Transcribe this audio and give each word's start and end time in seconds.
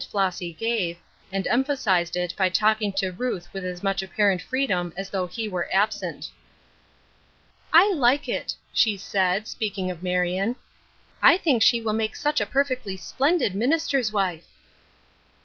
Flossy 0.09 0.51
gave, 0.53 0.97
and 1.31 1.45
emphasized 1.45 2.15
it 2.15 2.33
by 2.35 2.49
talking 2.49 2.91
to 2.93 3.11
Ruth 3.11 3.47
with 3.53 3.63
as 3.63 3.83
much 3.83 4.01
apparent 4.01 4.41
freedom 4.41 4.91
as 4.97 5.11
though 5.11 5.27
he 5.27 5.47
were 5.47 5.69
absent." 5.71 6.31
I 7.71 7.93
like 7.93 8.27
it," 8.27 8.55
she 8.73 8.97
said, 8.97 9.47
speaking 9.47 9.91
of 9.91 10.01
Marion. 10.01 10.55
''I 11.21 11.39
think 11.39 11.61
she 11.61 11.81
will 11.81 11.93
make 11.93 12.15
such 12.15 12.41
a 12.41 12.47
perfectly 12.49 12.97
splendid 12.97 13.53
minister's 13.53 14.11
wife." 14.11 14.47